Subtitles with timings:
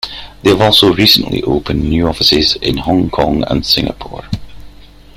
[0.41, 4.23] They have also recently opened new offices in Hong Kong and Singapore.